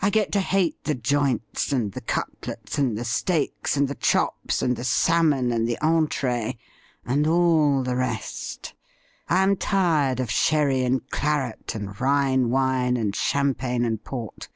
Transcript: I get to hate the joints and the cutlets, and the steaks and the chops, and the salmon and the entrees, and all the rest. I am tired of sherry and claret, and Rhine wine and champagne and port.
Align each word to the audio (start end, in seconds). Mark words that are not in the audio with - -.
I 0.00 0.10
get 0.10 0.30
to 0.34 0.40
hate 0.40 0.84
the 0.84 0.94
joints 0.94 1.72
and 1.72 1.90
the 1.90 2.00
cutlets, 2.00 2.78
and 2.78 2.96
the 2.96 3.04
steaks 3.04 3.76
and 3.76 3.88
the 3.88 3.96
chops, 3.96 4.62
and 4.62 4.76
the 4.76 4.84
salmon 4.84 5.50
and 5.50 5.66
the 5.68 5.76
entrees, 5.80 6.54
and 7.04 7.26
all 7.26 7.82
the 7.82 7.96
rest. 7.96 8.74
I 9.28 9.42
am 9.42 9.56
tired 9.56 10.20
of 10.20 10.30
sherry 10.30 10.84
and 10.84 11.00
claret, 11.10 11.74
and 11.74 12.00
Rhine 12.00 12.50
wine 12.50 12.96
and 12.96 13.12
champagne 13.16 13.84
and 13.84 14.04
port. 14.04 14.48